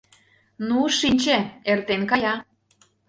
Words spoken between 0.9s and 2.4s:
шинче,— эртен кая.